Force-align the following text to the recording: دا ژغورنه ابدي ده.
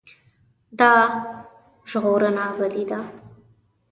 دا 0.79 0.93
ژغورنه 1.89 2.43
ابدي 2.51 2.83
ده. 2.89 2.99